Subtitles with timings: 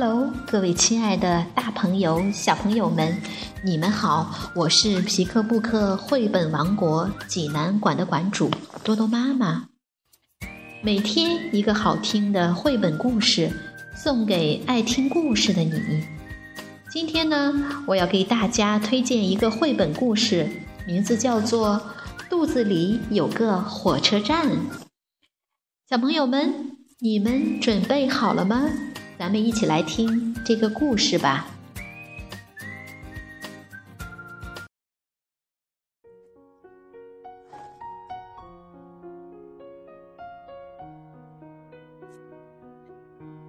[0.00, 3.20] Hello，各位亲爱的大朋友、小朋友们，
[3.64, 4.32] 你们好！
[4.54, 8.48] 我是皮克布克绘本王国济南馆的馆主
[8.84, 9.66] 多多妈妈。
[10.84, 13.50] 每天一个好听的绘本故事，
[13.92, 16.04] 送给爱听故事的你。
[16.88, 17.52] 今天呢，
[17.84, 20.48] 我要给大家推荐一个绘本故事，
[20.86, 21.82] 名字叫做
[22.30, 24.46] 《肚子里有个火车站》。
[25.90, 28.62] 小朋友们，你们准备好了吗？
[29.18, 31.48] 咱们一起来听这个故事吧。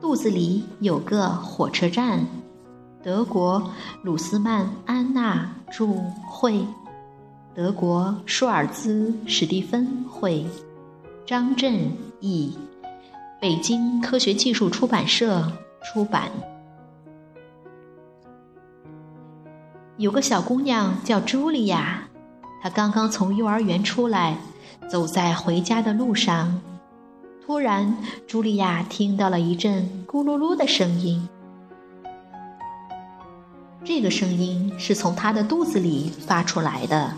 [0.00, 2.24] 肚子里有个火车站，
[3.02, 3.70] 德国
[4.02, 5.88] 鲁斯曼安娜著
[6.28, 6.64] 会，
[7.54, 10.46] 德国舒尔兹史蒂芬会，
[11.26, 12.56] 张震译。
[13.38, 15.52] 北京科学技术出版社
[15.84, 16.30] 出版。
[19.98, 22.08] 有个小姑娘叫茱莉亚，
[22.62, 24.38] 她刚刚从幼儿园出来，
[24.88, 26.60] 走在回家的路上，
[27.44, 31.28] 突然，茱莉亚听到了一阵咕噜噜的声音。
[33.84, 37.12] 这个声音是从她的肚子里发出来的。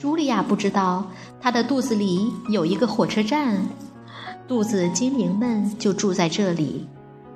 [0.00, 1.06] 茱莉亚不知道，
[1.40, 3.62] 她的肚子里有一个火车站，
[4.48, 6.88] 肚子精灵们就住在这里。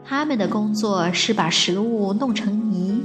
[0.05, 3.03] 他们的工作是把食物弄成泥。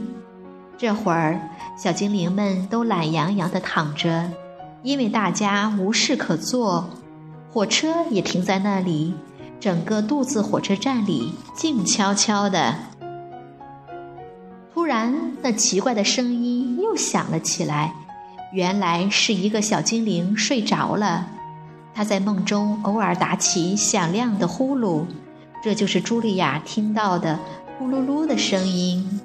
[0.78, 1.40] 这会儿，
[1.78, 4.32] 小精灵们都懒洋洋地躺着，
[4.84, 6.90] 因为大家无事可做。
[7.52, 9.14] 火车也停在那里，
[9.60, 12.76] 整个肚子火车站里静悄悄的。
[14.74, 17.94] 突然，那奇怪的声音又响了起来。
[18.54, 21.28] 原来是一个小精灵睡着了，
[21.94, 25.06] 他在梦中偶尔打起响亮的呼噜，
[25.64, 27.40] 这就是茱莉亚听到的
[27.78, 29.22] 呼噜噜的声音。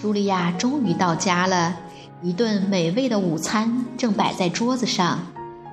[0.00, 1.76] 茱莉亚终于到家了，
[2.22, 5.20] 一顿美味的午餐正摆在桌子上，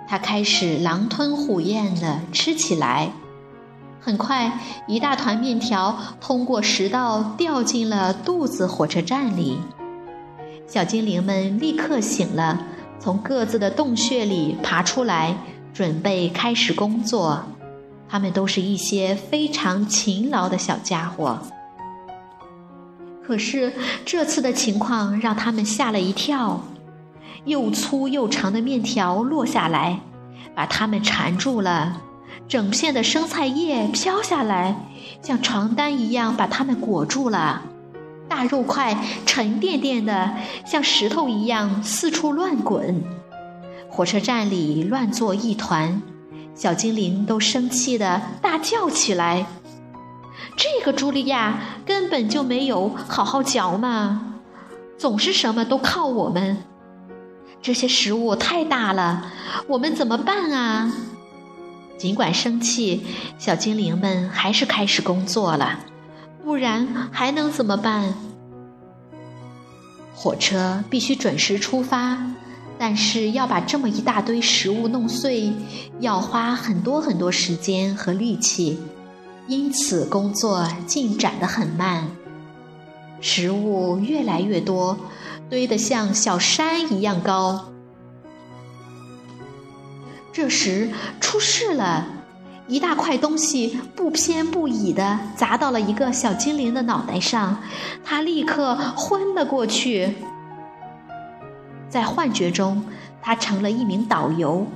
[0.07, 3.09] 她开始狼吞虎咽地吃起来。
[3.99, 9.57] 很快，一大团面条通过食道掉进了肚子火车站里。
[10.67, 12.61] 小精灵们立刻醒了，
[12.99, 15.37] 从各自的洞穴里爬出来，
[15.73, 17.41] 准备开始工作。
[18.09, 21.39] 他们都是一些非常勤劳的小家伙。
[23.25, 23.71] 可是
[24.05, 26.61] 这次的情况让他们吓了一跳，
[27.45, 30.01] 又粗又长的面条落下来，
[30.53, 32.01] 把他们缠住了；
[32.47, 34.75] 整片的生菜叶飘下来，
[35.21, 37.63] 像床单一样把他们裹住了。
[38.37, 40.31] 大肉块沉甸甸的，
[40.63, 43.03] 像石头一样四处乱滚，
[43.89, 46.03] 火车站里乱作一团，
[46.53, 49.47] 小精灵都生气的大叫起来。
[50.55, 54.35] 这个茱莉亚根本就没有好好嚼嘛，
[54.99, 56.59] 总是什么都靠我们。
[57.59, 59.31] 这些食物太大了，
[59.67, 60.93] 我们怎么办啊？
[61.97, 63.03] 尽管生气，
[63.39, 65.79] 小精灵们还是开始工作了。
[66.43, 68.13] 不然还能怎么办？
[70.19, 72.17] 火车必须准时出发，
[72.79, 75.53] 但是要把这么一大堆食物弄碎，
[75.99, 78.79] 要花很多很多时间和力气，
[79.47, 82.07] 因此工作进展得很慢。
[83.21, 84.97] 食物越来越多，
[85.51, 87.71] 堆得像小山一样高。
[90.33, 90.89] 这时
[91.21, 92.07] 出事了。
[92.67, 97.57] 一大块东西不偏不倚地砸到了一个小精灵的脑袋上，
[98.03, 100.15] 他立刻昏了过去。
[101.87, 102.83] 在幻觉中，
[103.21, 104.67] 他成了一名导游，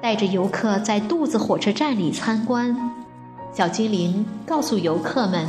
[0.00, 2.92] 带着游客在肚子火车站里参观。
[3.52, 5.46] 小精灵告诉游客们，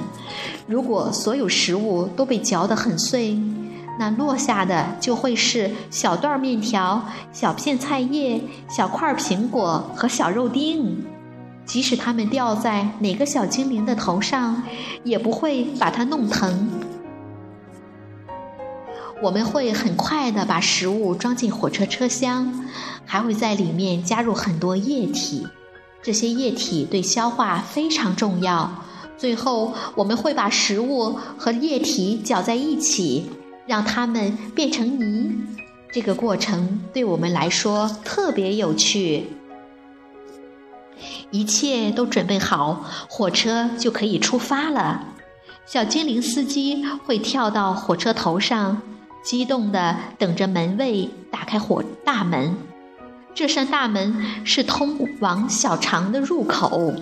[0.68, 3.40] 如果所有食物都被嚼得很碎，
[3.98, 7.02] 那落下的就会是小段面条、
[7.32, 11.06] 小片菜叶、小块苹果和小肉丁。
[11.66, 14.64] 即使它们掉在哪个小精灵的头上，
[15.04, 16.70] 也不会把它弄疼。
[19.22, 22.66] 我们会很快的把食物装进火车车厢，
[23.06, 25.48] 还会在里面加入很多液体。
[26.04, 28.84] 这些液体对消化非常重要。
[29.18, 33.32] 最后，我们会把食物和液体搅在一起，
[33.66, 35.34] 让它们变成泥。
[35.92, 39.28] 这个过程对我们来说特别有趣。
[41.36, 45.04] 一切都准备好，火车就可以出发了。
[45.66, 48.82] 小精灵司机会跳到火车头上，
[49.22, 52.56] 激动地等着门卫打开火大门。
[53.34, 56.94] 这扇大门是通往小肠的入口。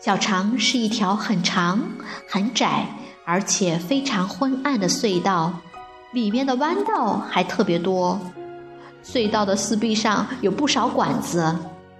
[0.00, 1.78] 小肠是一条很长、
[2.26, 2.86] 很窄，
[3.26, 5.52] 而且非常昏暗的隧道，
[6.12, 8.18] 里面的弯道还特别多。
[9.04, 11.54] 隧道的四壁上有不少管子，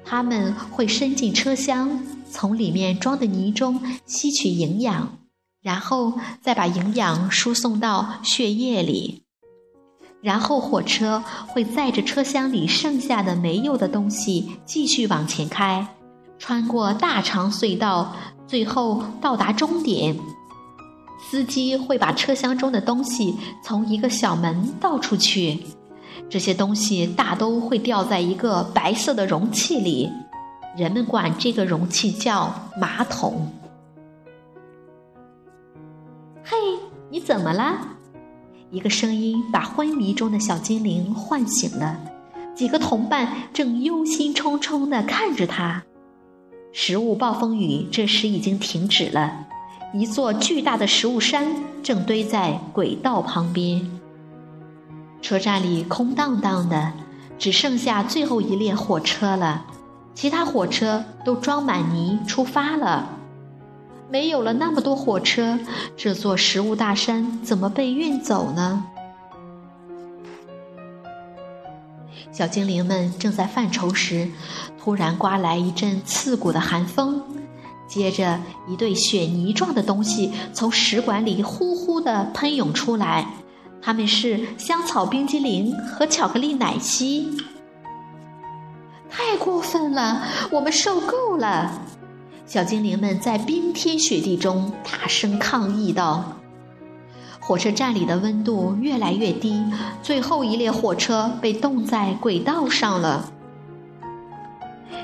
[0.04, 5.18] 它们会伸进车厢，从里面装的泥中吸取营养，
[5.62, 9.22] 然后再把营养输送到血液里。
[10.20, 15.86] 然后火车会载着车厢里剩下的没有的东西继续往前开，
[16.38, 18.14] 穿过大长隧道，
[18.46, 20.16] 最后到达终点。
[21.28, 25.58] 司机会把车厢中的东西从一个小门倒出去。
[26.28, 30.10] 这些东西大都会掉在一个白色的容器里，
[30.76, 33.52] 人们管这个容器叫马桶。
[36.44, 36.56] 嘿，
[37.10, 37.88] 你怎么了？
[38.70, 42.00] 一个声音把昏迷中的小精灵唤醒了。
[42.54, 45.82] 几个同伴正忧心忡忡地看着他。
[46.72, 49.46] 食物暴风雨这时已经停止了，
[49.92, 51.46] 一座巨大的食物山
[51.82, 54.01] 正堆在轨道旁边。
[55.22, 56.92] 车站里空荡荡的，
[57.38, 59.64] 只剩下最后一列火车了。
[60.14, 63.08] 其他火车都装满泥出发了。
[64.10, 65.58] 没有了那么多火车，
[65.96, 68.84] 这座食物大山怎么被运走呢？
[72.30, 74.28] 小精灵们正在犯愁时，
[74.78, 77.22] 突然刮来一阵刺骨的寒风，
[77.86, 83.28] 接着一堆雪泥状的东西从食管里呼呼地喷涌出来。
[83.84, 87.36] 他们是香草冰激凌和巧克力奶昔，
[89.10, 90.22] 太过分了！
[90.52, 91.82] 我们受够了！
[92.46, 96.36] 小精灵们在冰天雪地中大声抗议道
[97.40, 99.64] ：“火车站里的温度越来越低，
[100.00, 103.32] 最后一列火车被冻在轨道上了。”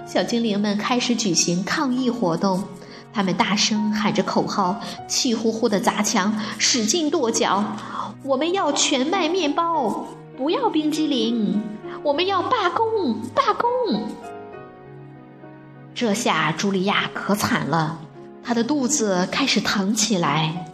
[0.07, 2.63] 小精灵们开始举行抗议活动，
[3.13, 4.77] 他们大声喊着口号，
[5.09, 7.65] 气呼呼地砸墙，使劲跺脚。
[8.25, 10.07] 我们要全麦面包，
[10.37, 11.63] 不要冰激凌。
[12.03, 14.09] 我们要罢工，罢工！
[15.95, 18.01] 这下茱莉亚可惨了，
[18.43, 20.67] 她的肚子开始疼起来。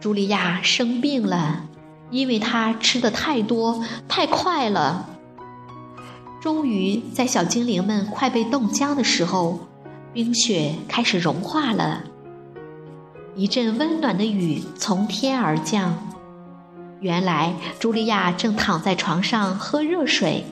[0.00, 1.64] 茱莉亚生病了，
[2.10, 5.08] 因为她吃的太多太快了。
[6.42, 9.60] 终于在小精灵们快被冻僵的时候，
[10.12, 12.04] 冰雪开始融化了。
[13.36, 15.92] 一阵温暖的雨从天而降，
[17.00, 20.44] 原来茱莉亚正躺在床上喝热水，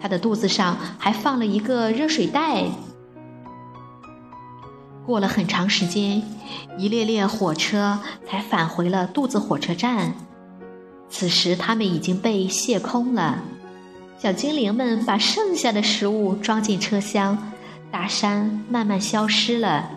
[0.00, 2.64] 她的肚子上还放了一个热水袋。
[5.04, 6.22] 过了很长时间，
[6.78, 10.14] 一列列火车才返回了肚子火车站。
[11.10, 13.42] 此时，它们已经被卸空了。
[14.16, 17.52] 小精灵们把剩下的食物装进车厢，
[17.90, 19.90] 大山慢慢消失了。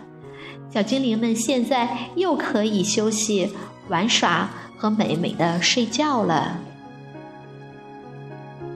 [0.72, 3.54] 小精灵们现在又可以休息、
[3.88, 6.58] 玩耍和美美的睡觉了。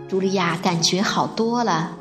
[0.08, 1.96] 茱莉亚感觉好多了，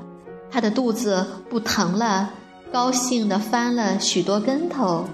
[0.49, 2.31] 她的肚子不疼了，
[2.71, 5.07] 高兴地翻了许多跟头。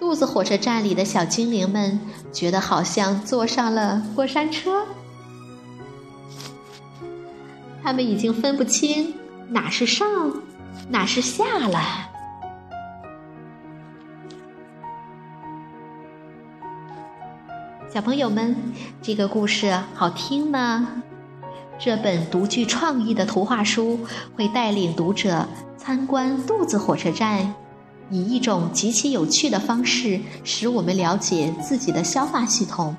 [0.00, 2.00] 肚子火车站里的小精灵们
[2.32, 4.84] 觉得好像坐上了过山车，
[7.82, 9.14] 他们已经分不清
[9.48, 10.06] 哪是上，
[10.88, 11.78] 哪是下了。
[17.92, 18.56] 小朋友们，
[19.02, 20.88] 这个故事好听吗？
[21.78, 24.00] 这本独具创意的图画书
[24.34, 25.46] 会带领读者
[25.76, 27.54] 参观肚子火车站，
[28.08, 32.96] 以一种极其有趣的方式，使我们了解自己的消化系统，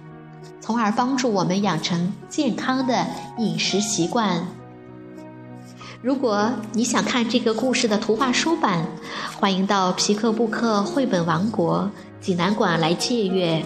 [0.62, 3.08] 从而帮助我们养成健康的
[3.40, 4.46] 饮食习惯。
[6.04, 8.86] 如果你想看这个故事的图画书版，
[9.40, 11.90] 欢迎到皮克布克绘本王国
[12.22, 13.66] 济南馆来借阅。